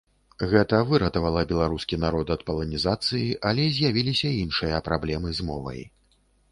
[0.53, 5.81] Гэта выратавала беларускі народ ад паланізацыі, але з'явіліся іншыя праблемы з мовай.